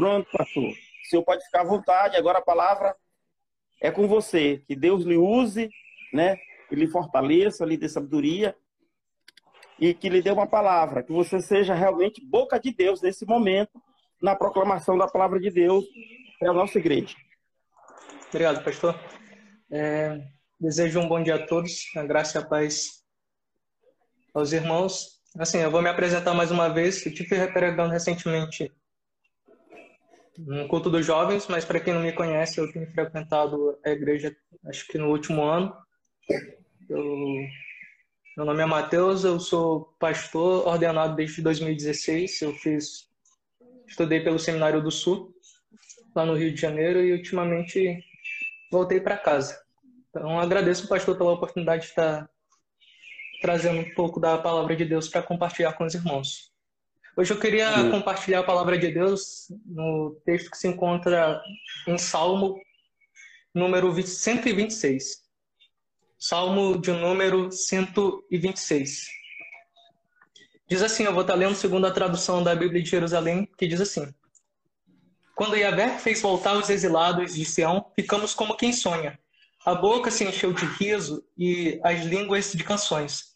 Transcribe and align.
Pronto, 0.00 0.30
pastor. 0.32 0.64
O 0.64 1.08
senhor 1.10 1.22
pode 1.22 1.44
ficar 1.44 1.60
à 1.60 1.64
vontade. 1.64 2.16
Agora 2.16 2.38
a 2.38 2.42
palavra 2.42 2.96
é 3.82 3.90
com 3.90 4.08
você. 4.08 4.64
Que 4.66 4.74
Deus 4.74 5.04
lhe 5.04 5.18
use, 5.18 5.68
né? 6.10 6.38
Que 6.70 6.74
lhe 6.74 6.86
fortaleça, 6.86 7.66
lhe 7.66 7.76
dê 7.76 7.86
sabedoria 7.86 8.56
e 9.78 9.92
que 9.92 10.08
lhe 10.08 10.22
dê 10.22 10.30
uma 10.30 10.46
palavra. 10.46 11.02
Que 11.02 11.12
você 11.12 11.38
seja 11.38 11.74
realmente 11.74 12.24
boca 12.24 12.58
de 12.58 12.72
Deus 12.72 13.02
nesse 13.02 13.26
momento, 13.26 13.78
na 14.22 14.34
proclamação 14.34 14.96
da 14.96 15.06
palavra 15.06 15.38
de 15.38 15.50
Deus 15.50 15.84
para 16.38 16.50
a 16.50 16.54
nossa 16.54 16.78
igreja. 16.78 17.14
Obrigado, 18.30 18.64
pastor. 18.64 18.98
É, 19.70 20.18
desejo 20.58 20.98
um 20.98 21.08
bom 21.08 21.22
dia 21.22 21.34
a 21.34 21.46
todos, 21.46 21.90
a 21.94 22.06
graça 22.06 22.38
e 22.38 22.42
a 22.42 22.46
paz 22.46 23.04
aos 24.32 24.50
irmãos. 24.52 25.20
Assim, 25.38 25.58
eu 25.58 25.70
vou 25.70 25.82
me 25.82 25.90
apresentar 25.90 26.32
mais 26.32 26.50
uma 26.50 26.70
vez. 26.70 27.04
Eu 27.04 27.12
tive 27.12 27.46
pregando 27.48 27.92
recentemente 27.92 28.72
no 30.38 30.68
culto 30.68 30.90
dos 30.90 31.04
jovens, 31.04 31.46
mas 31.48 31.64
para 31.64 31.80
quem 31.80 31.94
não 31.94 32.02
me 32.02 32.12
conhece, 32.12 32.58
eu 32.58 32.72
tenho 32.72 32.90
frequentado 32.92 33.78
a 33.84 33.90
igreja 33.90 34.34
acho 34.66 34.86
que 34.86 34.98
no 34.98 35.08
último 35.10 35.42
ano. 35.42 35.74
Eu, 36.88 37.04
meu 38.36 38.46
nome 38.46 38.62
é 38.62 38.66
Matheus, 38.66 39.24
eu 39.24 39.38
sou 39.38 39.94
pastor 39.98 40.66
ordenado 40.66 41.14
desde 41.14 41.42
2016. 41.42 42.42
Eu 42.42 42.52
fiz 42.54 43.08
estudei 43.86 44.20
pelo 44.20 44.38
Seminário 44.38 44.82
do 44.82 44.90
Sul, 44.90 45.34
lá 46.14 46.24
no 46.24 46.34
Rio 46.34 46.52
de 46.54 46.60
Janeiro, 46.60 47.00
e 47.00 47.12
ultimamente 47.12 48.02
voltei 48.70 49.00
para 49.00 49.16
casa. 49.16 49.60
Então 50.08 50.38
agradeço 50.38 50.86
o 50.86 50.88
pastor 50.88 51.16
pela 51.18 51.32
oportunidade 51.32 51.82
de 51.82 51.88
estar 51.88 52.28
trazendo 53.40 53.80
um 53.80 53.94
pouco 53.94 54.20
da 54.20 54.38
palavra 54.38 54.76
de 54.76 54.84
Deus 54.84 55.08
para 55.08 55.22
compartilhar 55.22 55.72
com 55.72 55.84
os 55.84 55.94
irmãos. 55.94 56.49
Hoje 57.16 57.32
eu 57.32 57.40
queria 57.40 57.90
compartilhar 57.90 58.40
a 58.40 58.44
palavra 58.44 58.78
de 58.78 58.90
Deus 58.90 59.46
no 59.66 60.20
texto 60.24 60.50
que 60.50 60.56
se 60.56 60.68
encontra 60.68 61.42
em 61.86 61.98
Salmo 61.98 62.56
número 63.52 63.92
126. 64.00 65.18
Salmo 66.16 66.80
de 66.80 66.92
número 66.92 67.50
126. 67.50 69.08
Diz 70.68 70.82
assim, 70.82 71.02
eu 71.02 71.12
vou 71.12 71.22
estar 71.22 71.34
lendo 71.34 71.56
segundo 71.56 71.86
a 71.86 71.90
tradução 71.90 72.44
da 72.44 72.54
Bíblia 72.54 72.80
de 72.80 72.88
Jerusalém, 72.88 73.48
que 73.58 73.66
diz 73.66 73.80
assim: 73.80 74.14
Quando 75.34 75.56
Yahvé 75.56 75.98
fez 75.98 76.22
voltar 76.22 76.56
os 76.56 76.70
exilados 76.70 77.34
de 77.34 77.44
Sião, 77.44 77.90
ficamos 77.96 78.34
como 78.34 78.56
quem 78.56 78.72
sonha. 78.72 79.18
A 79.66 79.74
boca 79.74 80.12
se 80.12 80.24
encheu 80.24 80.52
de 80.52 80.64
riso 80.64 81.26
e 81.36 81.80
as 81.82 82.04
línguas 82.04 82.52
de 82.52 82.62
canções. 82.62 83.29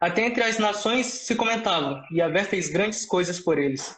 Até 0.00 0.22
entre 0.22 0.42
as 0.42 0.58
nações 0.58 1.06
se 1.06 1.34
comentavam, 1.34 2.02
Yahvé 2.10 2.44
fez 2.44 2.70
grandes 2.70 3.04
coisas 3.04 3.38
por 3.38 3.58
eles. 3.58 3.94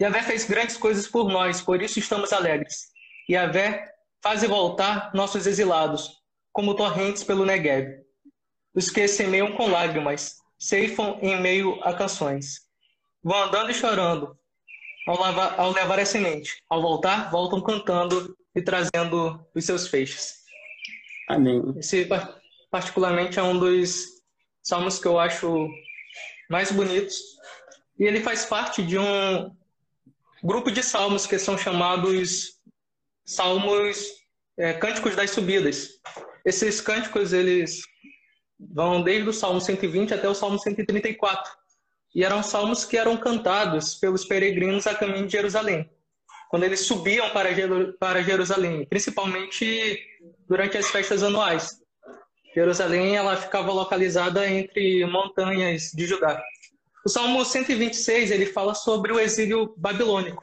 Yahvé 0.00 0.20
fez 0.22 0.44
grandes 0.44 0.76
coisas 0.76 1.06
por 1.06 1.28
nós, 1.28 1.62
por 1.62 1.80
isso 1.80 2.00
estamos 2.00 2.32
alegres. 2.32 2.88
Yahvé 3.30 3.88
faz 4.20 4.42
voltar 4.42 5.12
nossos 5.14 5.46
exilados, 5.46 6.20
como 6.52 6.74
torrentes 6.74 7.22
pelo 7.22 7.46
Negev. 7.46 8.02
Os 8.74 8.90
que 8.90 9.06
semeiam 9.06 9.52
com 9.52 9.70
lágrimas, 9.70 10.38
ceifam 10.58 11.18
em 11.22 11.40
meio 11.40 11.80
a 11.84 11.94
canções. 11.94 12.62
Vão 13.22 13.44
andando 13.44 13.70
e 13.70 13.74
chorando, 13.74 14.36
ao, 15.06 15.20
lavar, 15.20 15.60
ao 15.60 15.70
levar 15.70 16.00
a 16.00 16.04
semente. 16.04 16.56
Ao 16.68 16.82
voltar, 16.82 17.30
voltam 17.30 17.60
cantando 17.60 18.36
e 18.56 18.60
trazendo 18.60 19.40
os 19.54 19.64
seus 19.64 19.86
feixes. 19.86 20.42
Amém. 21.28 21.62
Esse, 21.76 22.08
particularmente, 22.70 23.38
é 23.38 23.42
um 23.42 23.58
dos 23.58 24.21
salmos 24.62 24.98
que 24.98 25.06
eu 25.06 25.18
acho 25.18 25.68
mais 26.48 26.70
bonitos. 26.70 27.16
E 27.98 28.04
ele 28.04 28.20
faz 28.20 28.44
parte 28.44 28.82
de 28.82 28.98
um 28.98 29.54
grupo 30.42 30.70
de 30.70 30.82
salmos 30.82 31.26
que 31.26 31.38
são 31.38 31.56
chamados 31.56 32.60
salmos 33.24 34.22
é, 34.58 34.72
cânticos 34.74 35.16
das 35.16 35.30
subidas. 35.30 36.00
Esses 36.44 36.80
cânticos 36.80 37.32
eles 37.32 37.82
vão 38.58 39.02
desde 39.02 39.28
o 39.28 39.32
Salmo 39.32 39.60
120 39.60 40.14
até 40.14 40.28
o 40.28 40.34
Salmo 40.34 40.58
134. 40.58 41.52
E 42.14 42.24
eram 42.24 42.42
salmos 42.42 42.84
que 42.84 42.98
eram 42.98 43.16
cantados 43.16 43.94
pelos 43.94 44.24
peregrinos 44.24 44.86
a 44.86 44.94
caminho 44.94 45.26
de 45.26 45.32
Jerusalém, 45.32 45.88
quando 46.50 46.64
eles 46.64 46.80
subiam 46.80 47.30
para 47.30 48.22
Jerusalém, 48.22 48.84
principalmente 48.84 49.98
durante 50.46 50.76
as 50.76 50.90
festas 50.90 51.22
anuais. 51.22 51.81
Jerusalém 52.54 53.16
ela 53.16 53.36
ficava 53.36 53.72
localizada 53.72 54.48
entre 54.48 55.04
montanhas 55.06 55.90
de 55.92 56.06
Judá. 56.06 56.42
O 57.04 57.08
Salmo 57.08 57.44
126 57.44 58.30
ele 58.30 58.46
fala 58.46 58.74
sobre 58.74 59.12
o 59.12 59.18
exílio 59.18 59.74
babilônico, 59.76 60.42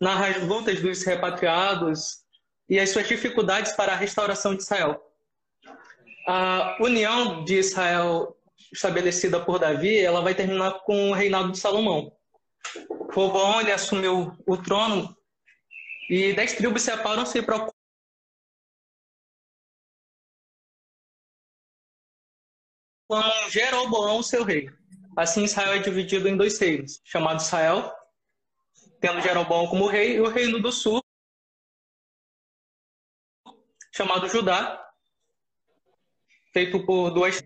narra 0.00 0.28
as 0.28 0.42
lutas 0.42 0.80
dos 0.80 1.02
repatriados 1.04 2.24
e 2.68 2.78
as 2.78 2.90
suas 2.90 3.08
dificuldades 3.08 3.72
para 3.72 3.92
a 3.92 3.96
restauração 3.96 4.54
de 4.54 4.62
Israel. 4.62 5.00
A 6.26 6.76
união 6.80 7.44
de 7.44 7.54
Israel 7.54 8.36
estabelecida 8.72 9.40
por 9.40 9.58
Davi, 9.58 9.98
ela 9.98 10.20
vai 10.20 10.34
terminar 10.34 10.80
com 10.80 11.10
o 11.10 11.14
reinado 11.14 11.52
de 11.52 11.58
Salomão. 11.58 12.12
Roboão 13.12 13.60
assumiu 13.72 14.36
o 14.46 14.56
trono 14.56 15.16
e 16.10 16.32
dez 16.32 16.52
tribos 16.54 16.82
separam-se 16.82 17.40
para 17.42 17.70
como 23.08 23.50
Jeroboão, 23.50 24.22
seu 24.22 24.44
rei. 24.44 24.68
Assim, 25.16 25.44
Israel 25.44 25.74
é 25.74 25.78
dividido 25.78 26.28
em 26.28 26.36
dois 26.36 26.58
reinos, 26.58 27.00
chamado 27.04 27.40
Israel, 27.40 27.92
tendo 29.00 29.20
Jeroboão 29.20 29.66
como 29.66 29.86
rei, 29.86 30.16
e 30.16 30.20
o 30.20 30.28
reino 30.28 30.60
do 30.60 30.70
sul, 30.70 31.02
chamado 33.92 34.28
Judá, 34.28 34.84
feito 36.52 36.84
por 36.84 37.10
duas. 37.10 37.42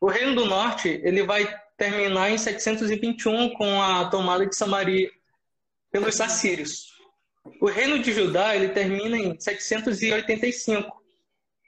O 0.00 0.08
reino 0.08 0.34
do 0.34 0.44
norte 0.44 0.88
ele 1.02 1.24
vai 1.24 1.52
terminar 1.76 2.30
em 2.30 2.38
721 2.38 3.54
com 3.54 3.82
a 3.82 4.08
tomada 4.08 4.46
de 4.46 4.54
Samaria 4.54 5.10
pelos 5.90 6.20
assírios. 6.20 6.92
O 7.60 7.66
reino 7.66 8.00
de 8.00 8.12
Judá 8.12 8.54
ele 8.54 8.68
termina 8.68 9.16
em 9.16 9.40
785, 9.40 11.02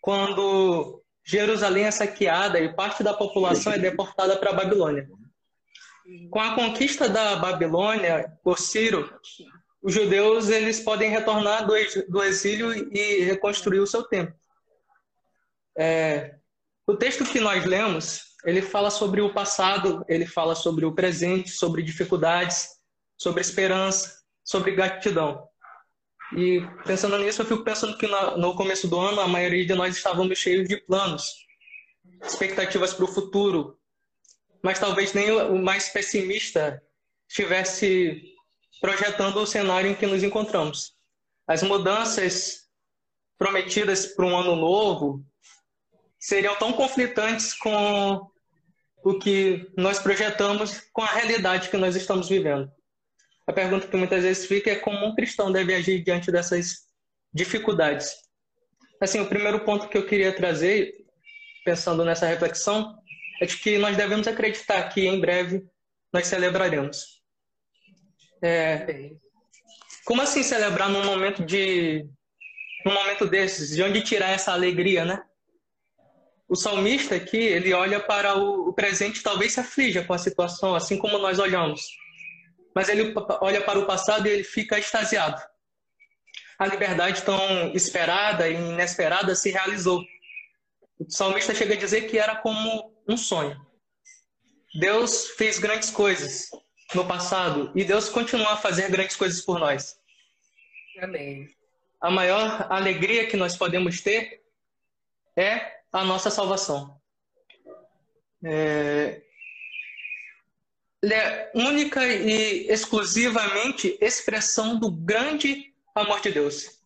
quando 0.00 1.00
Jerusalém 1.25 1.84
é 1.84 1.91
saqueada 1.91 2.58
e 2.58 2.75
parte 2.75 3.03
da 3.03 3.14
população 3.14 3.72
é 3.72 3.78
deportada 3.78 4.36
para 4.36 4.50
a 4.50 4.54
Babilônia. 4.54 5.08
Com 6.31 6.41
a 6.41 6.54
conquista 6.54 7.08
da 7.08 7.36
Babilônia 7.36 8.32
por 8.42 8.58
Ciro, 8.58 9.12
os 9.82 9.94
judeus 9.94 10.48
eles 10.48 10.81
podem 10.81 11.10
retornar 11.10 11.66
do 11.66 12.22
exílio 12.22 12.72
e 12.92 13.25
reconstruir 13.25 13.81
o 13.81 13.86
seu 13.86 14.03
templo. 14.04 14.34
É, 15.78 16.36
o 16.86 16.97
texto 16.97 17.25
que 17.25 17.38
nós 17.38 17.64
lemos, 17.64 18.34
ele 18.44 18.60
fala 18.60 18.91
sobre 18.91 19.20
o 19.20 19.32
passado, 19.32 20.04
ele 20.08 20.26
fala 20.26 20.54
sobre 20.54 20.84
o 20.84 20.94
presente, 20.94 21.50
sobre 21.50 21.82
dificuldades, 21.82 22.69
sobre 23.16 23.41
esperança, 23.41 24.20
sobre 24.42 24.72
gratidão. 24.72 25.48
E 26.37 26.61
pensando 26.85 27.19
nisso, 27.19 27.43
eu 27.43 27.47
fico 27.47 27.65
pensando 27.65 27.97
que 27.97 28.07
no 28.07 28.55
começo 28.55 28.87
do 28.87 28.99
ano 28.99 29.21
a 29.21 29.29
maioria 29.29 29.67
de 29.67 29.75
nós 29.75 29.97
estávamos 29.97 30.39
cheios 30.39 30.69
de 30.69 30.77
planos, 30.77 31.47
expectativas 32.23 32.95
para 32.95 33.05
o 33.05 33.09
futuro, 33.09 33.79
mas 34.63 34.79
talvez 34.79 35.13
nem 35.13 35.31
o 35.33 35.59
mais 35.59 35.89
pessimista 35.89 36.81
estivesse 37.29 38.23
projetando 38.81 39.39
o 39.39 39.47
cenário 39.47 39.91
em 39.91 39.95
que 39.95 40.07
nos 40.07 40.23
encontramos. 40.23 40.95
As 41.47 41.63
mudanças 41.63 42.69
prometidas 43.39 44.07
para 44.07 44.27
um 44.27 44.37
ano 44.37 44.55
novo 44.55 45.25
seriam 46.19 46.55
tão 46.57 46.73
conflitantes 46.73 47.55
com 47.55 48.31
o 49.03 49.19
que 49.19 49.69
nós 49.77 49.99
projetamos 49.99 50.83
com 50.93 51.03
a 51.03 51.07
realidade 51.07 51.71
que 51.71 51.77
nós 51.77 51.97
estamos 51.97 52.29
vivendo. 52.29 52.71
A 53.50 53.52
pergunta 53.52 53.88
que 53.88 53.97
muitas 53.97 54.23
vezes 54.23 54.47
fica 54.47 54.70
é 54.70 54.76
como 54.76 55.05
um 55.05 55.12
cristão 55.12 55.50
deve 55.50 55.75
agir 55.75 56.05
diante 56.05 56.31
dessas 56.31 56.87
dificuldades. 57.35 58.12
Assim, 59.00 59.19
o 59.19 59.26
primeiro 59.26 59.64
ponto 59.64 59.88
que 59.88 59.99
eu 59.99 60.06
queria 60.06 60.32
trazer, 60.32 60.94
pensando 61.64 62.05
nessa 62.05 62.29
reflexão, 62.29 62.97
é 63.43 63.47
de 63.47 63.56
que 63.56 63.76
nós 63.76 63.97
devemos 63.97 64.29
acreditar 64.29 64.88
que 64.91 65.05
em 65.05 65.20
breve 65.20 65.64
nós 66.12 66.29
celebraremos. 66.29 67.20
É, 68.41 69.11
como 70.05 70.23
assim 70.23 70.44
celebrar 70.44 70.88
num 70.88 71.05
momento 71.05 71.44
de 71.44 72.06
num 72.87 72.94
momento 72.94 73.26
desses, 73.26 73.75
de 73.75 73.82
onde 73.82 74.00
tirar 74.00 74.31
essa 74.31 74.52
alegria, 74.52 75.05
né? 75.05 75.25
O 76.49 76.55
salmista 76.55 77.17
aqui, 77.17 77.37
ele 77.37 77.73
olha 77.73 77.99
para 77.99 78.37
o 78.37 78.73
presente 78.73 79.25
talvez 79.25 79.55
se 79.55 79.58
aflija 79.58 80.05
com 80.05 80.12
a 80.12 80.19
situação, 80.19 80.76
assim 80.76 80.97
como 80.97 81.19
nós 81.19 81.41
olhamos 81.41 81.99
mas 82.75 82.88
ele 82.88 83.12
olha 83.40 83.62
para 83.62 83.78
o 83.78 83.87
passado 83.87 84.26
e 84.26 84.31
ele 84.31 84.44
fica 84.44 84.78
extasiado. 84.78 85.40
A 86.58 86.67
liberdade 86.67 87.22
tão 87.22 87.72
esperada 87.75 88.49
e 88.49 88.55
inesperada 88.55 89.34
se 89.34 89.50
realizou. 89.50 90.02
O 90.99 91.11
salmista 91.11 91.55
chega 91.55 91.75
a 91.75 91.78
dizer 91.78 92.02
que 92.02 92.19
era 92.19 92.37
como 92.37 92.94
um 93.08 93.17
sonho. 93.17 93.58
Deus 94.78 95.28
fez 95.31 95.58
grandes 95.58 95.90
coisas 95.90 96.50
no 96.94 97.06
passado 97.06 97.72
e 97.75 97.82
Deus 97.82 98.08
continua 98.08 98.52
a 98.52 98.56
fazer 98.56 98.90
grandes 98.90 99.16
coisas 99.16 99.40
por 99.40 99.58
nós. 99.58 99.96
Amém. 101.00 101.49
A 102.00 102.11
maior 102.11 102.66
alegria 102.70 103.26
que 103.26 103.37
nós 103.37 103.56
podemos 103.56 104.00
ter 104.00 104.43
é 105.37 105.81
a 105.93 106.05
nossa 106.05 106.31
salvação. 106.31 107.00
É... 108.44 109.23
é 111.02 111.50
única 111.55 112.06
e 112.06 112.67
exclusivamente 112.69 113.97
expressão 114.00 114.79
do 114.79 114.91
grande 114.91 115.73
amor 115.94 116.20
de 116.20 116.31
Deus. 116.31 116.81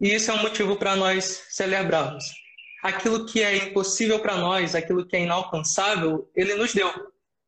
E 0.00 0.14
isso 0.14 0.30
é 0.30 0.34
um 0.34 0.42
motivo 0.42 0.76
para 0.76 0.96
nós 0.96 1.44
celebrarmos. 1.50 2.24
Aquilo 2.82 3.26
que 3.26 3.42
é 3.42 3.56
impossível 3.56 4.18
para 4.18 4.36
nós, 4.36 4.74
aquilo 4.74 5.06
que 5.06 5.16
é 5.16 5.20
inalcançável, 5.20 6.28
ele 6.34 6.54
nos 6.54 6.72
deu. 6.74 6.90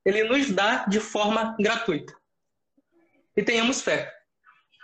Ele 0.05 0.23
nos 0.25 0.51
dá 0.51 0.85
de 0.85 1.01
forma 1.01 1.56
gratuita. 1.59 2.15
E 3.37 3.43
tenhamos 3.43 3.81
fé. 3.81 4.12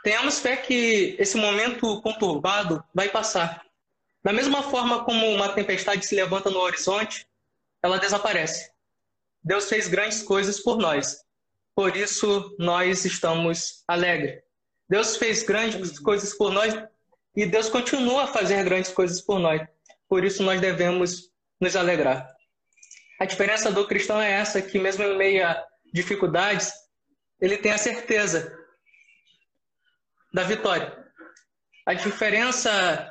Tenhamos 0.03 0.41
fé 0.41 0.57
que 0.57 1.15
esse 1.19 1.37
momento 1.37 2.01
conturbado 2.01 2.83
vai 2.95 3.09
passar. 3.09 3.65
Da 4.25 4.33
mesma 4.33 4.63
forma 4.63 5.05
como 5.05 5.27
uma 5.31 5.51
tempestade 5.51 6.05
se 6.05 6.15
levanta 6.15 6.51
no 6.51 6.59
horizonte, 6.59 7.27
ela 7.83 7.99
desaparece. 7.99 8.70
Deus 9.43 9.69
fez 9.69 9.89
grandes 9.89 10.23
coisas 10.23 10.61
por 10.61 10.79
nós. 10.79 11.19
Por 11.75 11.97
isso 11.97 12.55
nós 12.59 13.05
estamos 13.05 13.83
alegres. 13.89 14.43
Deus 14.89 15.17
fez 15.17 15.43
grandes 15.43 15.99
coisas 15.99 16.37
por 16.37 16.53
nós 16.53 16.75
e 17.35 17.47
Deus 17.47 17.69
continua 17.69 18.25
a 18.25 18.27
fazer 18.27 18.65
grandes 18.65 18.93
coisas 18.93 19.21
por 19.21 19.39
nós. 19.39 19.63
Por 20.09 20.25
isso 20.25 20.43
nós 20.43 20.61
devemos 20.61 21.31
nos 21.61 21.77
alegrar. 21.77 22.29
A 23.21 23.25
diferença 23.25 23.71
do 23.71 23.87
cristão 23.87 24.21
é 24.21 24.33
essa, 24.33 24.61
que 24.61 24.79
mesmo 24.79 25.05
em 25.05 25.17
meio 25.17 25.47
a 25.47 25.65
dificuldades, 25.93 26.73
ele 27.41 27.57
tem 27.57 27.73
a 27.73 27.79
certeza 27.79 28.57
da 30.33 30.43
vitória. 30.43 30.97
A 31.87 31.95
diferença 31.95 33.11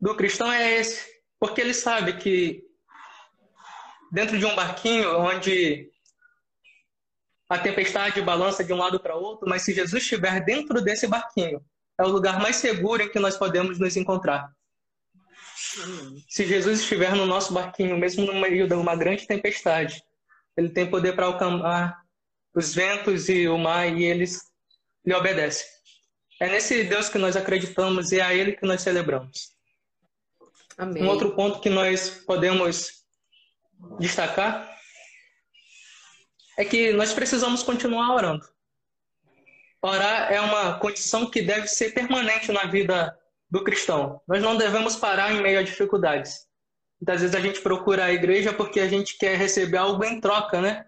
do 0.00 0.14
cristão 0.14 0.52
é 0.52 0.74
esse, 0.74 1.04
porque 1.38 1.60
ele 1.60 1.74
sabe 1.74 2.18
que 2.18 2.65
dentro 4.12 4.38
de 4.38 4.46
um 4.46 4.54
barquinho 4.54 5.18
onde 5.18 5.90
a 7.48 7.58
tempestade 7.58 8.20
balança 8.22 8.64
de 8.64 8.72
um 8.72 8.76
lado 8.76 8.98
para 9.00 9.14
outro, 9.14 9.48
mas 9.48 9.62
se 9.62 9.72
Jesus 9.72 10.02
estiver 10.02 10.44
dentro 10.44 10.80
desse 10.80 11.06
barquinho, 11.06 11.64
é 11.98 12.02
o 12.02 12.08
lugar 12.08 12.40
mais 12.40 12.56
seguro 12.56 13.02
em 13.02 13.08
que 13.08 13.18
nós 13.18 13.36
podemos 13.36 13.78
nos 13.78 13.96
encontrar. 13.96 14.50
Se 16.28 16.44
Jesus 16.46 16.80
estiver 16.80 17.14
no 17.14 17.24
nosso 17.24 17.52
barquinho, 17.52 17.96
mesmo 17.96 18.26
no 18.26 18.34
meio 18.40 18.68
de 18.68 18.74
uma 18.74 18.96
grande 18.96 19.26
tempestade, 19.26 20.02
ele 20.56 20.70
tem 20.70 20.88
poder 20.88 21.14
para 21.14 21.28
acalmar 21.28 22.02
os 22.54 22.74
ventos 22.74 23.28
e 23.28 23.46
o 23.48 23.58
mar 23.58 23.86
e 23.86 24.04
eles 24.04 24.40
lhe 25.04 25.14
obedecem. 25.14 25.66
É 26.40 26.48
nesse 26.48 26.84
Deus 26.84 27.08
que 27.08 27.18
nós 27.18 27.36
acreditamos 27.36 28.12
e 28.12 28.20
é 28.20 28.22
a 28.22 28.34
Ele 28.34 28.52
que 28.52 28.66
nós 28.66 28.82
celebramos. 28.82 29.54
Amém. 30.76 31.02
Um 31.02 31.08
outro 31.08 31.34
ponto 31.34 31.60
que 31.60 31.70
nós 31.70 32.10
podemos 32.26 33.05
destacar 33.98 34.76
é 36.58 36.64
que 36.64 36.92
nós 36.92 37.12
precisamos 37.12 37.62
continuar 37.62 38.14
orando. 38.14 38.46
Orar 39.82 40.32
é 40.32 40.40
uma 40.40 40.78
condição 40.78 41.30
que 41.30 41.42
deve 41.42 41.68
ser 41.68 41.92
permanente 41.92 42.50
na 42.50 42.64
vida 42.64 43.16
do 43.50 43.62
cristão. 43.62 44.20
Nós 44.26 44.42
não 44.42 44.56
devemos 44.56 44.96
parar 44.96 45.32
em 45.32 45.42
meio 45.42 45.58
a 45.58 45.62
dificuldades. 45.62 46.46
Muitas 47.00 47.20
vezes 47.20 47.36
a 47.36 47.40
gente 47.40 47.60
procura 47.60 48.06
a 48.06 48.12
igreja 48.12 48.52
porque 48.52 48.80
a 48.80 48.88
gente 48.88 49.18
quer 49.18 49.36
receber 49.36 49.76
algo 49.76 50.02
em 50.04 50.20
troca, 50.20 50.60
né? 50.60 50.86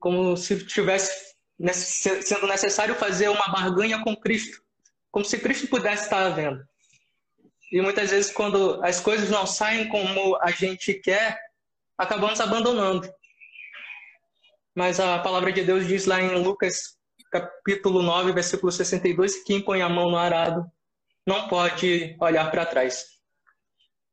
Como 0.00 0.36
se 0.36 0.64
tivesse 0.64 1.36
sendo 2.22 2.46
necessário 2.46 2.94
fazer 2.94 3.28
uma 3.28 3.48
barganha 3.48 4.02
com 4.02 4.16
Cristo, 4.16 4.62
como 5.10 5.24
se 5.24 5.38
Cristo 5.38 5.68
pudesse 5.68 6.04
estar 6.04 6.28
vendo. 6.30 6.66
E 7.72 7.80
muitas 7.80 8.10
vezes, 8.10 8.30
quando 8.30 8.82
as 8.84 9.00
coisas 9.00 9.30
não 9.30 9.46
saem 9.46 9.88
como 9.88 10.36
a 10.36 10.50
gente 10.50 10.94
quer, 10.94 11.38
acabamos 11.98 12.40
abandonando. 12.40 13.08
Mas 14.74 15.00
a 15.00 15.18
palavra 15.18 15.52
de 15.52 15.62
Deus 15.62 15.86
diz 15.86 16.04
lá 16.04 16.20
em 16.20 16.42
Lucas, 16.42 16.96
capítulo 17.30 18.02
9, 18.02 18.32
versículo 18.32 18.70
62, 18.70 19.36
que 19.36 19.44
quem 19.44 19.60
põe 19.62 19.80
a 19.80 19.88
mão 19.88 20.10
no 20.10 20.18
arado 20.18 20.64
não 21.26 21.48
pode 21.48 22.16
olhar 22.20 22.50
para 22.50 22.66
trás. 22.66 23.06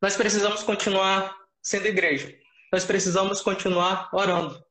Nós 0.01 0.15
precisamos 0.15 0.63
continuar 0.63 1.35
sendo 1.61 1.87
igreja. 1.87 2.33
Nós 2.71 2.85
precisamos 2.85 3.41
continuar 3.41 4.09
orando. 4.11 4.61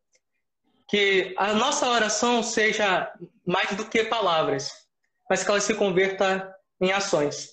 Que 0.89 1.35
a 1.39 1.55
nossa 1.55 1.89
oração 1.89 2.43
seja 2.43 3.11
mais 3.47 3.75
do 3.77 3.87
que 3.87 4.05
palavras, 4.05 4.71
mas 5.31 5.43
que 5.43 5.51
ela 5.51 5.61
se 5.61 5.75
converta 5.75 6.55
em 6.81 6.93
ações. 6.93 7.51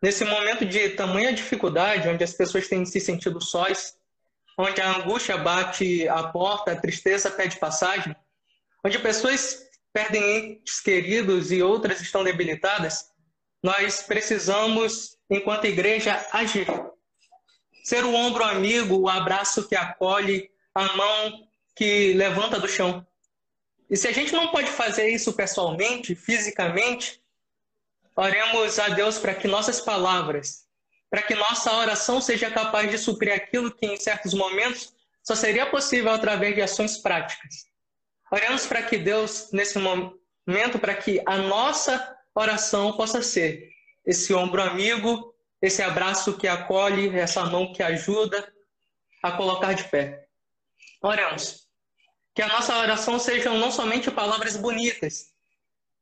Nesse 0.00 0.24
momento 0.24 0.64
de 0.64 0.90
tamanha 0.90 1.32
dificuldade, 1.32 2.08
onde 2.08 2.22
as 2.22 2.34
pessoas 2.34 2.68
têm 2.68 2.84
se 2.84 3.00
sentido 3.00 3.42
sós, 3.42 3.97
onde 4.58 4.80
a 4.80 4.96
angústia 4.96 5.38
bate 5.38 6.08
a 6.08 6.24
porta, 6.24 6.72
a 6.72 6.80
tristeza 6.80 7.30
pede 7.30 7.58
passagem, 7.58 8.14
onde 8.84 8.98
pessoas 8.98 9.68
perdem 9.92 10.36
entes 10.36 10.80
queridos 10.80 11.52
e 11.52 11.62
outras 11.62 12.00
estão 12.00 12.24
debilitadas, 12.24 13.10
nós 13.62 14.02
precisamos, 14.02 15.16
enquanto 15.30 15.66
igreja, 15.66 16.26
agir. 16.32 16.66
Ser 17.84 18.04
o 18.04 18.14
ombro 18.14 18.44
amigo, 18.44 18.98
o 18.98 19.08
abraço 19.08 19.68
que 19.68 19.76
acolhe, 19.76 20.50
a 20.74 20.96
mão 20.96 21.48
que 21.74 22.12
levanta 22.14 22.58
do 22.58 22.68
chão. 22.68 23.06
E 23.88 23.96
se 23.96 24.06
a 24.08 24.12
gente 24.12 24.32
não 24.32 24.48
pode 24.48 24.68
fazer 24.70 25.08
isso 25.08 25.32
pessoalmente, 25.32 26.14
fisicamente, 26.14 27.22
oremos 28.14 28.78
a 28.78 28.88
Deus 28.88 29.18
para 29.18 29.34
que 29.34 29.48
nossas 29.48 29.80
palavras, 29.80 30.67
para 31.10 31.22
que 31.22 31.34
nossa 31.34 31.72
oração 31.72 32.20
seja 32.20 32.50
capaz 32.50 32.90
de 32.90 32.98
suprir 32.98 33.32
aquilo 33.32 33.70
que 33.70 33.86
em 33.86 33.96
certos 33.96 34.34
momentos 34.34 34.92
só 35.22 35.34
seria 35.34 35.66
possível 35.66 36.10
através 36.10 36.54
de 36.54 36.62
ações 36.62 36.98
práticas. 36.98 37.66
Oremos 38.30 38.66
para 38.66 38.82
que 38.82 38.98
Deus, 38.98 39.48
nesse 39.52 39.78
momento, 39.78 40.78
para 40.80 40.94
que 40.94 41.22
a 41.26 41.38
nossa 41.38 42.16
oração 42.34 42.92
possa 42.92 43.22
ser 43.22 43.70
esse 44.04 44.32
ombro 44.34 44.62
amigo, 44.62 45.34
esse 45.60 45.82
abraço 45.82 46.36
que 46.36 46.46
acolhe, 46.46 47.08
essa 47.18 47.44
mão 47.44 47.72
que 47.72 47.82
ajuda 47.82 48.52
a 49.22 49.32
colocar 49.32 49.72
de 49.72 49.84
pé. 49.84 50.26
Oremos. 51.02 51.66
Que 52.34 52.42
a 52.42 52.48
nossa 52.48 52.76
oração 52.78 53.18
sejam 53.18 53.58
não 53.58 53.70
somente 53.70 54.10
palavras 54.10 54.56
bonitas, 54.56 55.32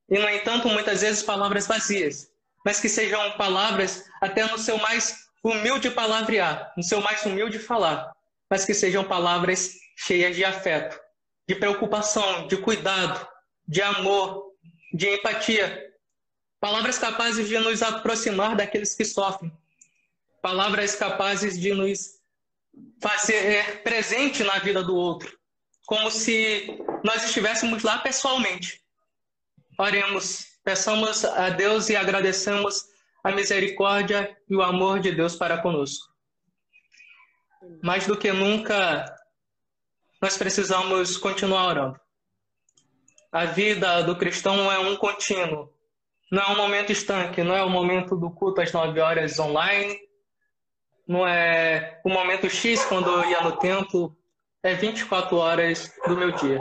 e, 0.08 0.19
no 0.19 0.29
entanto, 0.29 0.69
muitas 0.69 1.01
vezes 1.01 1.22
palavras 1.22 1.67
vazias, 1.67 2.31
mas 2.67 2.81
que 2.81 2.89
sejam 2.89 3.31
palavras 3.39 4.05
até 4.20 4.44
no 4.44 4.58
seu 4.58 4.77
mais 4.79 5.29
humilde 5.43 5.89
palavrear, 5.89 6.73
no 6.77 6.82
seu 6.82 7.01
mais 7.01 7.25
humilde 7.25 7.58
falar, 7.58 8.13
mas 8.51 8.65
que 8.65 8.75
sejam 8.75 9.05
palavras 9.05 9.77
cheias 9.96 10.35
de 10.35 10.44
afeto, 10.44 11.01
de 11.49 11.55
preocupação, 11.55 12.49
de 12.49 12.56
cuidado, 12.56 13.27
de 13.67 13.81
amor, 13.81 14.53
de 14.93 15.08
empatia, 15.08 15.87
Palavras 16.58 16.99
capazes 16.99 17.46
de 17.49 17.56
nos 17.58 17.81
aproximar 17.82 18.56
daqueles 18.56 18.94
que 18.94 19.05
sofrem. 19.05 19.53
Palavras 20.43 20.96
capazes 20.96 21.56
de 21.56 21.73
nos 21.73 22.19
fazer 23.01 23.82
presente 23.82 24.43
na 24.43 24.58
vida 24.58 24.82
do 24.82 24.96
outro. 24.96 25.39
Como 25.85 26.11
se 26.11 26.67
nós 27.05 27.23
estivéssemos 27.25 27.85
lá 27.85 27.99
pessoalmente. 27.99 28.82
Oremos, 29.79 30.56
peçamos 30.67 31.25
a 31.25 31.49
Deus 31.49 31.89
e 31.89 31.94
agradecemos 31.94 32.87
a 33.23 33.31
misericórdia 33.31 34.37
e 34.51 34.56
o 34.56 34.63
amor 34.63 34.99
de 34.99 35.13
Deus 35.13 35.37
para 35.37 35.63
conosco. 35.63 36.13
Mais 37.85 38.05
do 38.06 38.19
que 38.19 38.32
nunca, 38.32 39.05
nós 40.20 40.37
precisamos 40.37 41.17
continuar 41.17 41.69
orando. 41.69 42.01
A 43.31 43.44
vida 43.44 44.03
do 44.03 44.17
cristão 44.17 44.70
é 44.73 44.79
um 44.79 44.96
contínuo 44.96 45.75
não 46.31 46.43
é 46.43 46.49
um 46.49 46.56
momento 46.56 46.91
estanque, 46.91 47.43
não 47.43 47.55
é 47.55 47.63
o 47.63 47.70
momento 47.70 48.17
do 48.17 48.31
culto 48.31 48.61
às 48.61 48.73
9 48.73 49.01
horas 49.01 49.39
online, 49.39 49.96
não 51.06 51.27
é 51.27 52.01
o 52.05 52.08
momento 52.08 52.51
X 52.51 52.85
quando 52.87 53.08
eu 53.08 53.31
ia 53.31 53.41
no 53.43 53.56
templo, 53.56 54.17
é 54.63 54.75
24 54.75 55.37
horas 55.37 55.93
do 56.06 56.17
meu 56.17 56.32
dia. 56.32 56.61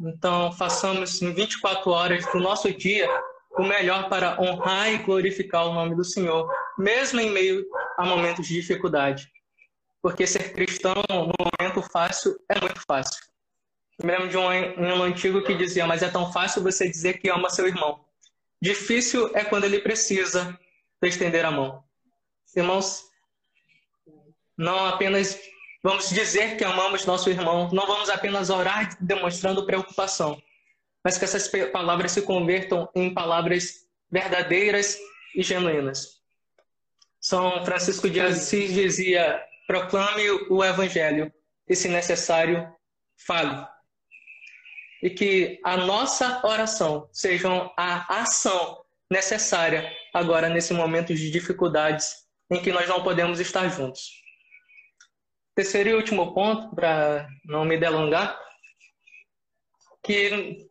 Então, 0.00 0.52
façamos 0.52 1.22
em 1.22 1.32
24 1.32 1.90
horas 1.90 2.26
do 2.26 2.40
nosso 2.40 2.72
dia 2.72 3.08
o 3.56 3.62
melhor 3.62 4.08
para 4.08 4.40
honrar 4.40 4.92
e 4.92 4.98
glorificar 4.98 5.66
o 5.66 5.72
nome 5.72 5.94
do 5.94 6.04
Senhor, 6.04 6.50
mesmo 6.76 7.20
em 7.20 7.30
meio 7.30 7.64
a 7.96 8.04
momentos 8.04 8.46
de 8.46 8.54
dificuldade. 8.54 9.30
Porque 10.02 10.26
ser 10.26 10.52
cristão 10.52 10.94
no 11.08 11.32
momento 11.38 11.82
fácil 11.90 12.36
é 12.48 12.60
muito 12.60 12.80
fácil. 12.86 13.22
Eu 13.98 14.08
lembro 14.08 14.28
de 14.28 14.36
um 14.36 14.48
ano 14.48 15.04
antigo 15.04 15.42
que 15.42 15.54
dizia: 15.54 15.86
Mas 15.86 16.02
é 16.02 16.10
tão 16.10 16.32
fácil 16.32 16.62
você 16.62 16.88
dizer 16.88 17.14
que 17.18 17.30
ama 17.30 17.48
seu 17.48 17.66
irmão. 17.66 18.04
Difícil 18.60 19.30
é 19.34 19.44
quando 19.44 19.64
ele 19.64 19.78
precisa 19.78 20.58
estender 21.02 21.44
a 21.44 21.50
mão. 21.50 21.84
Irmãos, 22.56 23.04
não 24.56 24.86
apenas 24.86 25.38
vamos 25.84 26.08
dizer 26.08 26.56
que 26.56 26.64
amamos 26.64 27.04
nosso 27.04 27.28
irmão, 27.28 27.68
não 27.70 27.86
vamos 27.86 28.08
apenas 28.08 28.48
orar 28.48 28.96
demonstrando 28.98 29.66
preocupação, 29.66 30.42
mas 31.04 31.18
que 31.18 31.24
essas 31.26 31.46
palavras 31.70 32.12
se 32.12 32.22
convertam 32.22 32.88
em 32.94 33.12
palavras 33.12 33.84
verdadeiras 34.10 34.98
e 35.36 35.42
genuínas. 35.42 36.22
São 37.20 37.62
Francisco 37.66 38.08
de 38.08 38.18
Assis 38.18 38.72
dizia: 38.72 39.42
proclame 39.66 40.30
o 40.48 40.64
evangelho 40.64 41.30
e, 41.68 41.76
se 41.76 41.88
necessário, 41.88 42.66
fale. 43.26 43.66
E 45.02 45.10
que 45.10 45.60
a 45.62 45.76
nossa 45.76 46.40
oração 46.46 47.10
seja 47.12 47.48
a 47.76 48.22
ação 48.22 48.82
necessária 49.10 49.92
agora 50.14 50.48
nesse 50.48 50.72
momento 50.72 51.14
de 51.14 51.30
dificuldades 51.30 52.24
em 52.50 52.62
que 52.62 52.72
nós 52.72 52.88
não 52.88 53.02
podemos 53.02 53.38
estar 53.38 53.68
juntos. 53.68 54.23
Terceiro 55.54 55.90
e 55.90 55.94
último 55.94 56.34
ponto, 56.34 56.74
para 56.74 57.28
não 57.44 57.64
me 57.64 57.78
delongar, 57.78 58.38
que 60.02 60.66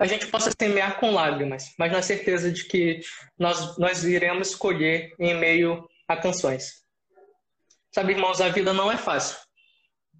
a 0.00 0.06
gente 0.06 0.26
possa 0.28 0.50
semear 0.58 0.98
com 0.98 1.12
lágrimas, 1.12 1.74
mas 1.78 1.92
na 1.92 2.02
certeza 2.02 2.50
de 2.50 2.64
que 2.64 3.00
nós, 3.38 3.76
nós 3.78 4.04
iremos 4.04 4.54
colher 4.54 5.14
em 5.18 5.34
meio 5.34 5.88
a 6.08 6.16
canções. 6.16 6.82
Sabe, 7.94 8.12
irmãos, 8.12 8.40
a 8.40 8.48
vida 8.48 8.72
não 8.72 8.90
é 8.90 8.96
fácil. 8.96 9.36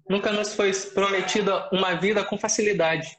Nunca 0.09 0.31
nos 0.31 0.53
foi 0.53 0.71
prometida 0.93 1.69
uma 1.71 1.95
vida 1.95 2.23
com 2.23 2.37
facilidade. 2.37 3.17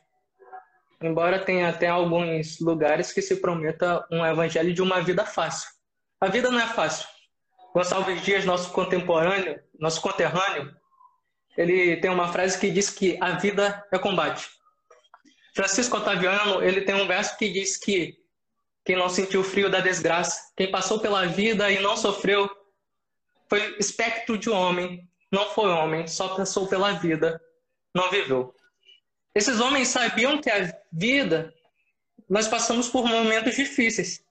Embora 1.02 1.44
tenha 1.44 1.68
até 1.68 1.88
alguns 1.88 2.60
lugares 2.60 3.12
que 3.12 3.20
se 3.20 3.36
prometa 3.40 4.06
um 4.10 4.24
evangelho 4.24 4.72
de 4.72 4.80
uma 4.80 5.00
vida 5.02 5.24
fácil. 5.24 5.68
A 6.20 6.28
vida 6.28 6.50
não 6.50 6.60
é 6.60 6.66
fácil. 6.66 7.06
Gonçalves 7.74 8.22
Dias, 8.22 8.44
nosso 8.44 8.70
contemporâneo, 8.70 9.60
nosso 9.80 10.00
conterrâneo, 10.00 10.72
ele 11.56 11.96
tem 11.96 12.10
uma 12.10 12.32
frase 12.32 12.58
que 12.58 12.70
diz 12.70 12.88
que 12.88 13.18
a 13.20 13.32
vida 13.32 13.84
é 13.92 13.98
combate. 13.98 14.48
Francisco 15.54 15.96
Otaviano, 15.96 16.62
ele 16.62 16.82
tem 16.82 16.94
um 16.94 17.06
verso 17.06 17.36
que 17.36 17.50
diz 17.52 17.76
que 17.76 18.16
quem 18.84 18.96
não 18.96 19.08
sentiu 19.08 19.40
o 19.40 19.44
frio 19.44 19.68
da 19.68 19.80
desgraça, 19.80 20.52
quem 20.56 20.70
passou 20.70 21.00
pela 21.00 21.26
vida 21.26 21.70
e 21.70 21.80
não 21.80 21.96
sofreu, 21.96 22.48
foi 23.48 23.76
espectro 23.78 24.38
de 24.38 24.50
homem, 24.50 25.08
não 25.30 25.50
foi 25.50 25.68
homem, 25.68 26.06
só 26.06 26.36
passou 26.36 26.68
pela 26.68 26.92
vida, 26.92 27.40
não 27.92 28.08
viveu. 28.10 28.54
Esses 29.34 29.58
homens 29.58 29.88
sabiam 29.88 30.40
que 30.40 30.48
a 30.48 30.72
vida, 30.92 31.52
nós 32.28 32.46
passamos 32.46 32.88
por 32.88 33.04
momentos 33.04 33.56
difíceis. 33.56 34.22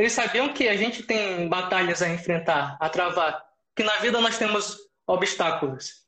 Eles 0.00 0.14
sabiam 0.14 0.50
que 0.54 0.66
a 0.66 0.74
gente 0.78 1.02
tem 1.02 1.46
batalhas 1.46 2.00
a 2.00 2.08
enfrentar, 2.08 2.74
a 2.80 2.88
travar, 2.88 3.44
que 3.76 3.84
na 3.84 3.98
vida 3.98 4.18
nós 4.18 4.38
temos 4.38 4.78
obstáculos. 5.06 6.06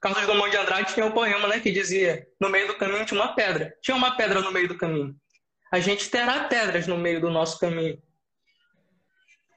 Carlos 0.00 0.24
Drummond 0.24 0.50
de 0.50 0.56
Andrade 0.56 0.94
tinha 0.94 1.04
um 1.04 1.12
poema 1.12 1.48
né, 1.48 1.60
que 1.60 1.70
dizia: 1.70 2.26
No 2.40 2.48
meio 2.48 2.68
do 2.68 2.78
caminho 2.78 3.04
tinha 3.04 3.20
uma 3.20 3.34
pedra. 3.34 3.76
Tinha 3.82 3.94
uma 3.94 4.16
pedra 4.16 4.40
no 4.40 4.50
meio 4.50 4.68
do 4.68 4.78
caminho. 4.78 5.14
A 5.70 5.80
gente 5.80 6.08
terá 6.08 6.44
pedras 6.44 6.86
no 6.86 6.96
meio 6.96 7.20
do 7.20 7.28
nosso 7.28 7.58
caminho. 7.58 8.02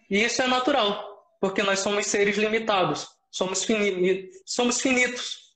E 0.09 0.21
isso 0.21 0.41
é 0.41 0.47
natural, 0.47 1.37
porque 1.39 1.63
nós 1.63 1.79
somos 1.79 2.07
seres 2.07 2.35
limitados, 2.35 3.07
somos, 3.31 3.63
fini 3.63 4.29
somos 4.45 4.81
finitos. 4.81 5.55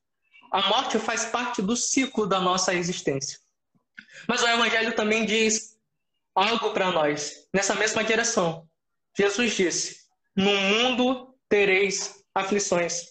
A 0.50 0.66
morte 0.70 0.98
faz 0.98 1.26
parte 1.26 1.60
do 1.60 1.76
ciclo 1.76 2.26
da 2.26 2.40
nossa 2.40 2.72
existência. 2.72 3.38
Mas 4.26 4.42
o 4.42 4.48
Evangelho 4.48 4.94
também 4.96 5.26
diz 5.26 5.69
algo 6.40 6.72
para 6.72 6.90
nós, 6.90 7.46
nessa 7.52 7.74
mesma 7.74 8.02
direção. 8.02 8.66
Jesus 9.16 9.54
disse: 9.54 10.06
No 10.34 10.50
mundo 10.50 11.34
tereis 11.48 12.24
aflições. 12.34 13.10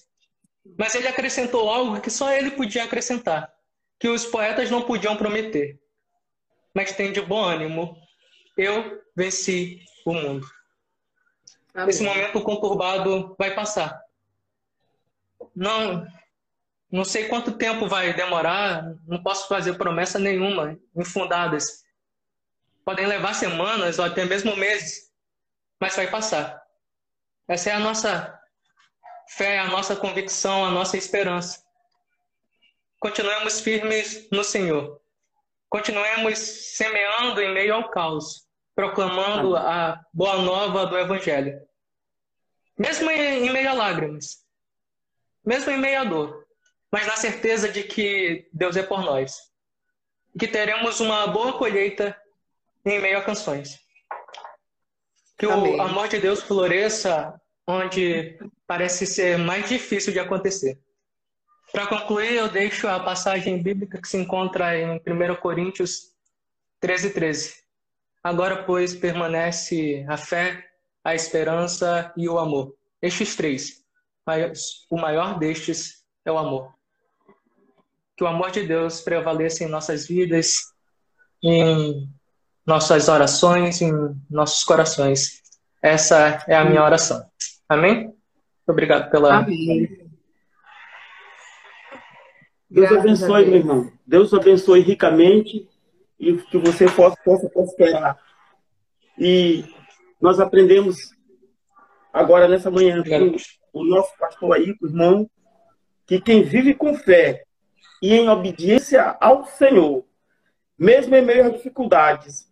Mas 0.78 0.96
ele 0.96 1.08
acrescentou 1.08 1.70
algo 1.70 2.02
que 2.02 2.10
só 2.10 2.32
ele 2.32 2.52
podia 2.52 2.84
acrescentar, 2.84 3.52
que 4.00 4.08
os 4.08 4.26
poetas 4.26 4.72
não 4.72 4.82
podiam 4.82 5.16
prometer. 5.16 5.80
Mas 6.74 6.92
tem 6.92 7.12
de 7.12 7.22
bom 7.22 7.44
ânimo. 7.44 7.98
Eu 8.58 9.02
venci 9.16 9.84
o 10.06 10.14
mundo. 10.14 10.48
Amém. 11.74 11.90
Esse 11.90 12.04
momento 12.04 12.42
conturbado 12.42 13.36
vai 13.38 13.54
passar. 13.54 14.00
Não, 15.56 16.06
não 16.92 17.04
sei 17.04 17.28
quanto 17.28 17.54
tempo 17.54 17.88
vai 17.88 18.14
demorar, 18.14 18.96
não 19.08 19.22
posso 19.22 19.48
fazer 19.48 19.78
promessa 19.78 20.20
nenhuma 20.20 20.78
infundadas. 20.96 21.84
Podem 22.90 23.06
levar 23.06 23.36
semanas 23.36 24.00
ou 24.00 24.06
até 24.06 24.26
mesmo 24.26 24.56
meses, 24.56 25.12
mas 25.80 25.96
vai 25.96 26.10
passar. 26.10 26.60
Essa 27.48 27.70
é 27.70 27.74
a 27.74 27.80
nossa 27.80 28.42
fé, 29.28 29.60
a 29.60 29.68
nossa 29.68 29.96
convicção, 29.96 30.66
a 30.66 30.72
nossa 30.72 30.98
esperança. 30.98 31.64
Continuemos 33.00 33.62
firmes 33.62 34.28
no 34.32 34.44
Senhor. 34.44 35.00
Continuemos 35.70 36.40
semeando 36.40 37.40
em 37.40 37.54
meio 37.54 37.76
ao 37.76 37.92
caos, 37.92 38.48
proclamando 38.74 39.56
a 39.56 40.04
boa 40.12 40.42
nova 40.42 40.88
do 40.88 40.98
Evangelho. 40.98 41.62
Mesmo 42.76 43.12
em 43.12 43.52
meio 43.52 43.70
a 43.70 43.74
lágrimas, 43.74 44.44
mesmo 45.46 45.70
em 45.70 45.78
meio 45.78 46.02
a 46.02 46.06
dor, 46.06 46.44
mas 46.92 47.06
na 47.06 47.16
certeza 47.16 47.70
de 47.70 47.84
que 47.84 48.50
Deus 48.52 48.76
é 48.76 48.82
por 48.82 49.04
nós. 49.04 49.38
Que 50.40 50.48
teremos 50.48 51.00
uma 51.00 51.28
boa 51.28 51.54
colheita 51.54 52.20
em 52.86 53.00
meio 53.00 53.18
a 53.18 53.22
canções. 53.22 53.80
Que 55.38 55.46
o 55.46 55.82
amor 55.82 56.08
de 56.08 56.20
Deus 56.20 56.42
floresça 56.42 57.40
onde 57.68 58.38
parece 58.66 59.06
ser 59.06 59.38
mais 59.38 59.70
difícil 59.70 60.12
de 60.12 60.20
acontecer. 60.20 60.80
Para 61.72 61.86
concluir, 61.86 62.34
eu 62.34 62.50
deixo 62.50 62.88
a 62.88 63.00
passagem 63.00 63.62
bíblica 63.62 64.02
que 64.02 64.08
se 64.08 64.18
encontra 64.18 64.76
em 64.78 64.96
1 64.96 65.36
Coríntios 65.40 66.14
13, 66.80 67.12
13. 67.12 67.54
Agora, 68.24 68.64
pois, 68.64 68.96
permanece 68.96 70.04
a 70.10 70.18
fé, 70.18 70.66
a 71.04 71.14
esperança 71.14 72.12
e 72.18 72.28
o 72.28 72.40
amor. 72.40 72.76
Estes 73.02 73.36
três. 73.36 73.84
Mas 74.26 74.86
o 74.90 74.98
maior 74.98 75.38
destes 75.38 76.04
é 76.26 76.32
o 76.32 76.38
amor. 76.38 76.74
Que 78.18 78.24
o 78.24 78.28
amor 78.28 78.52
de 78.52 78.66
Deus 78.66 79.02
prevaleça 79.02 79.64
em 79.64 79.68
nossas 79.68 80.08
vidas, 80.08 80.58
em 81.42 82.10
nossas 82.70 83.10
orações, 83.10 83.82
em 83.82 83.92
nossos 84.30 84.64
corações. 84.64 85.42
Essa 85.82 86.44
é 86.48 86.56
a 86.56 86.64
minha 86.64 86.84
oração. 86.84 87.26
Amém? 87.68 88.14
Obrigado 88.68 89.10
pela. 89.10 89.38
Amém. 89.38 90.08
Deus 92.70 92.92
abençoe, 92.92 93.46
meu 93.48 93.56
irmão. 93.56 93.92
Deus 94.06 94.32
abençoe 94.32 94.82
ricamente 94.82 95.68
e 96.20 96.38
que 96.38 96.60
você 96.60 96.86
possa, 96.86 97.18
possa 97.26 97.50
prosperar. 97.50 98.20
E 99.18 99.66
nós 100.22 100.40
aprendemos 100.40 100.98
agora 102.14 102.48
nessa 102.48 102.70
manhã 102.70 103.02
com 103.04 103.80
o 103.80 103.84
nosso 103.84 104.16
pastor 104.20 104.54
aí, 104.56 104.76
o 104.80 104.86
irmão, 104.86 105.28
que 106.06 106.22
quem 106.22 106.44
vive 106.44 106.76
com 106.76 106.94
fé 106.94 107.44
e 108.00 108.14
em 108.14 108.30
obediência 108.30 109.18
ao 109.20 109.46
Senhor, 109.46 110.06
mesmo 110.78 111.16
em 111.16 111.26
meio 111.26 111.48
às 111.48 111.54
dificuldades, 111.54 112.49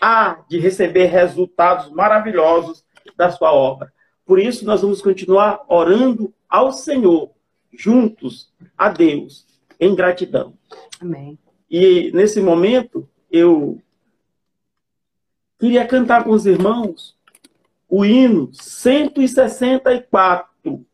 há 0.00 0.44
de 0.48 0.58
receber 0.58 1.06
resultados 1.06 1.90
maravilhosos 1.90 2.84
da 3.16 3.30
sua 3.30 3.52
obra. 3.52 3.92
Por 4.24 4.38
isso, 4.38 4.64
nós 4.64 4.82
vamos 4.82 5.00
continuar 5.00 5.64
orando 5.68 6.32
ao 6.48 6.72
Senhor, 6.72 7.30
juntos 7.72 8.52
a 8.76 8.88
Deus, 8.88 9.46
em 9.78 9.94
gratidão. 9.94 10.54
Amém. 11.00 11.38
E 11.70 12.10
nesse 12.12 12.40
momento, 12.40 13.08
eu 13.30 13.80
queria 15.58 15.86
cantar 15.86 16.24
com 16.24 16.30
os 16.30 16.46
irmãos 16.46 17.16
o 17.88 18.04
hino 18.04 18.52
164 18.52 20.84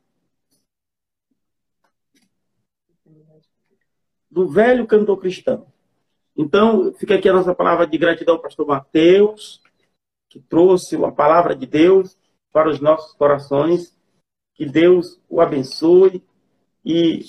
do 4.31 4.49
velho 4.49 4.87
cantor 4.87 5.19
cristão. 5.19 5.72
Então, 6.37 6.93
fica 6.95 7.15
aqui 7.17 7.29
a 7.29 7.33
nossa 7.33 7.55
palavra 7.55 7.87
de 7.87 7.99
gratidão 7.99 8.37
ao 8.37 8.43
pastor 8.43 8.67
Mateus, 8.67 9.61
que 10.29 10.41
trouxe 10.41 10.97
a 10.97 11.11
palavra 11.13 11.55
de 11.55 11.67
Deus 11.67 12.17
para 12.53 12.71
os 12.71 12.81
nossos 12.81 13.13
corações. 13.15 13.97
Que 14.55 14.67
Deus 14.67 15.21
o 15.29 15.41
abençoe 15.41 16.23
e 16.85 17.25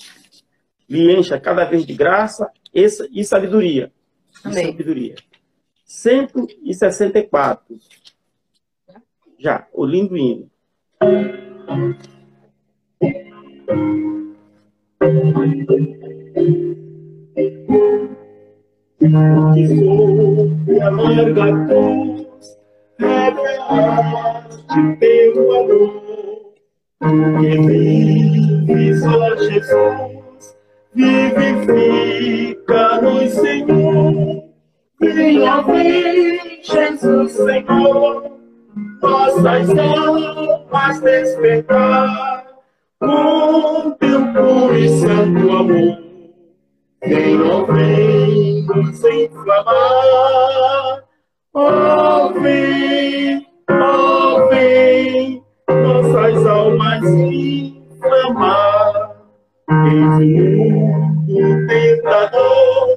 lhe 0.90 1.16
encha 1.16 1.40
cada 1.40 1.64
vez 1.66 1.86
de 1.86 1.94
graça 1.94 2.52
e 2.74 3.24
sabedoria. 3.24 3.92
Amém. 4.44 4.64
E 4.64 4.72
sabedoria. 4.72 5.16
164. 5.86 7.80
Já, 9.38 9.68
o 9.74 9.86
lindo 9.86 10.18
hino. 10.18 10.50
Que 19.14 19.68
sou 19.68 20.50
amarga 20.82 21.46
cruz, 21.68 22.26
de 24.74 24.82
teu 25.00 25.54
amor. 25.54 25.94
Que 27.40 27.54
vive 27.68 28.82
só 28.96 29.36
Jesus, 29.36 30.56
vivifica-nos, 30.96 33.32
Senhor. 33.34 34.44
Venha 35.00 35.62
ver, 35.62 36.40
Jesus, 36.64 37.34
Senhor, 37.34 38.32
nossas 39.00 39.70
almas 39.78 41.02
despertar 41.02 42.48
com 43.00 43.92
teu 44.00 44.22
puro 44.34 44.76
e 44.76 44.90
santo 44.90 45.52
amor. 45.52 46.03
Ó, 47.06 47.66
vem 47.66 48.66
nos 48.66 49.04
inflamar, 49.04 51.04
ó, 51.54 52.28
oh, 52.28 52.34
vem, 52.40 53.46
ó, 53.70 54.36
oh, 54.36 54.48
vem, 54.48 55.44
nossas 55.68 56.48
almas 56.48 57.04
inflamar. 57.04 59.18
Em 59.70 60.72
mundo 61.28 61.68
tentador, 61.68 62.88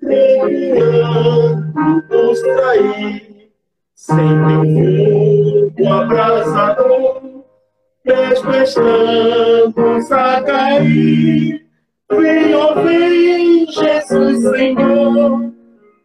tentando 0.00 1.68
nos 2.08 2.40
trair, 2.40 3.50
sem 3.94 4.16
teu 4.46 4.64
fogo 5.76 5.92
abrasador, 5.92 7.44
despertando 8.06 9.74
a 10.10 10.42
cair. 10.42 11.62
Vem, 12.10 12.54
ó, 12.54 12.74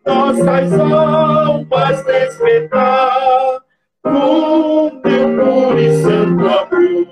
nossas 0.06 0.80
almas 0.80 2.04
despertar 2.04 3.60
com 4.04 4.90
teu 5.02 5.36
puro 5.36 5.80
e 5.80 6.02
santo 6.02 6.48
amor. 6.48 7.08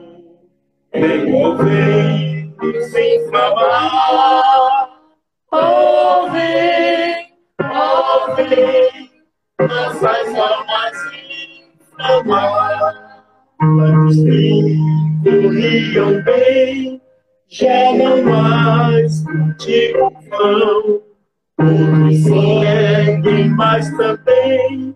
Ó, 1.34 1.56
vem, 1.56 2.56
nos 2.62 2.96
inflamar. 2.96 4.90
Ó, 5.52 6.30
vem, 6.32 7.28
nossas 9.60 10.36
almas 10.36 10.98
inflamar. 11.92 13.24
Mas 13.60 14.16
que 14.16 14.78
corriam 15.24 16.24
bem 16.24 17.02
já 17.50 17.94
não 17.94 18.24
mais 18.24 19.24
contigo 19.24 20.14
vão. 20.30 21.07
Outros 21.60 22.24
seguem, 22.24 23.50
mas 23.50 23.90
também 23.98 24.96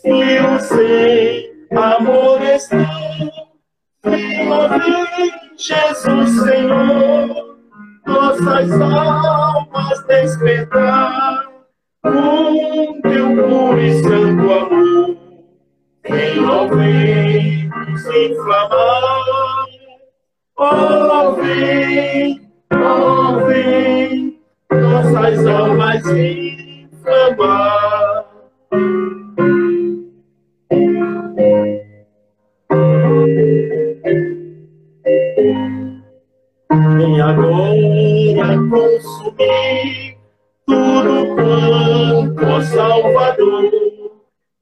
frio 0.00 0.60
sem 0.60 1.52
amor 1.76 2.42
estão. 2.42 3.32
Vem, 4.04 5.32
Jesus 5.56 6.42
Senhor, 6.42 7.56
nossas 8.06 8.80
almas 8.80 10.06
despertar 10.06 11.44
com 12.02 13.00
teu 13.02 13.36
puro 13.36 13.80
e 13.80 14.02
santo 14.02 14.52
amor. 14.52 15.16
Filho, 16.04 16.68
vem, 16.76 17.70
se 17.96 18.28
inflamar 18.28 19.22
Oh, 20.64 21.32
vem, 21.32 22.40
oh, 22.72 23.46
vem, 23.46 24.31
nossas 24.80 25.46
almas 25.46 26.04
inflamar. 26.06 27.62
Vem 36.96 37.20
agora 37.20 38.56
consumir 38.70 40.16
tudo 40.66 41.34
quanto, 41.34 42.62
Salvador, 42.62 43.70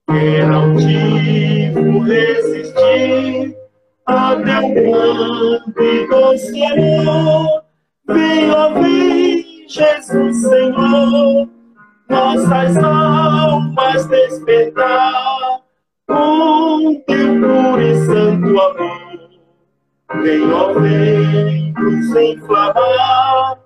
quer 0.08 0.50
altivo 0.50 2.00
resistir 2.00 3.56
até 4.06 4.58
o 4.58 5.58
do 6.08 6.38
Senhor. 6.38 7.62
Vem, 8.08 8.50
ó, 8.50 8.80
vem, 8.80 9.29
Jesus 9.70 10.42
Senhor, 10.42 11.48
nossas 12.08 12.76
almas 12.78 14.04
despertar 14.08 15.62
com 16.08 17.00
teu 17.06 17.40
puro 17.40 17.80
e 17.80 17.94
santo 18.04 18.60
amor. 18.60 19.30
Vem, 20.24 20.52
ó, 20.52 20.72
vem, 20.72 21.72
nos 21.74 22.16
inflamar. 22.16 23.60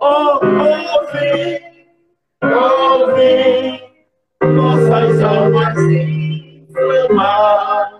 Ó, 0.00 0.40
ó, 0.40 1.12
vem, 1.12 1.60
ó, 2.42 3.06
vem, 3.12 3.92
nossas 4.40 5.22
almas 5.22 5.76
inflamar. 6.62 7.92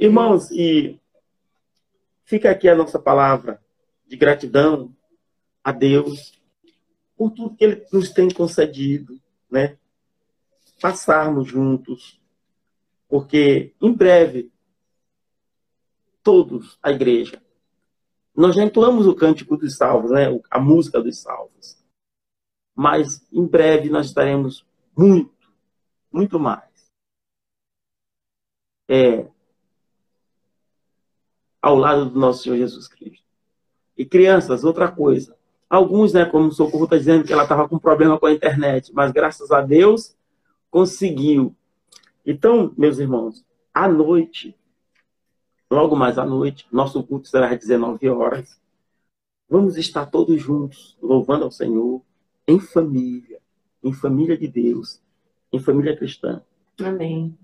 Irmãos, 0.00 0.50
e 0.50 1.00
fica 2.24 2.50
aqui 2.50 2.68
a 2.68 2.74
nossa 2.74 2.98
palavra 2.98 3.60
de 4.08 4.16
gratidão 4.16 4.94
a 5.62 5.70
Deus 5.70 6.40
por 7.16 7.30
tudo 7.30 7.54
que 7.54 7.64
Ele 7.64 7.86
nos 7.92 8.10
tem 8.10 8.28
concedido, 8.30 9.20
né? 9.50 9.76
Passarmos 10.80 11.48
juntos, 11.48 12.20
porque 13.08 13.74
em 13.80 13.92
breve 13.92 14.50
todos 16.22 16.78
a 16.82 16.90
igreja 16.90 17.42
nós 18.38 18.54
já 18.54 18.62
entoamos 18.62 19.08
o 19.08 19.16
cântico 19.16 19.56
dos 19.56 19.76
salvos, 19.76 20.12
né? 20.12 20.26
A 20.48 20.60
música 20.60 21.02
dos 21.02 21.18
salvos. 21.18 21.76
Mas 22.72 23.26
em 23.32 23.44
breve 23.44 23.90
nós 23.90 24.06
estaremos 24.06 24.64
muito, 24.96 25.52
muito 26.12 26.38
mais. 26.38 26.68
É, 28.88 29.28
ao 31.60 31.74
lado 31.74 32.10
do 32.10 32.18
nosso 32.20 32.44
Senhor 32.44 32.56
Jesus 32.56 32.86
Cristo. 32.86 33.27
E 33.98 34.04
crianças, 34.04 34.62
outra 34.62 34.88
coisa. 34.88 35.36
Alguns, 35.68 36.12
né, 36.12 36.24
como 36.24 36.48
o 36.48 36.52
Socorro 36.52 36.84
está 36.84 36.96
dizendo 36.96 37.24
que 37.24 37.32
ela 37.32 37.42
estava 37.42 37.68
com 37.68 37.78
problema 37.78 38.18
com 38.18 38.26
a 38.26 38.32
internet, 38.32 38.90
mas 38.94 39.12
graças 39.12 39.50
a 39.50 39.60
Deus 39.60 40.16
conseguiu. 40.70 41.54
Então, 42.24 42.72
meus 42.78 42.98
irmãos, 42.98 43.44
à 43.74 43.88
noite, 43.88 44.56
logo 45.70 45.94
mais 45.94 46.18
à 46.18 46.24
noite, 46.24 46.66
nosso 46.72 47.02
culto 47.02 47.28
será 47.28 47.50
às 47.50 47.58
19 47.58 48.08
horas. 48.08 48.58
Vamos 49.48 49.76
estar 49.76 50.06
todos 50.06 50.40
juntos, 50.40 50.96
louvando 51.02 51.44
ao 51.44 51.50
Senhor, 51.50 52.02
em 52.46 52.58
família, 52.58 53.40
em 53.82 53.92
família 53.92 54.36
de 54.36 54.48
Deus, 54.48 55.00
em 55.52 55.58
família 55.58 55.96
cristã. 55.96 56.42
Amém. 56.80 57.38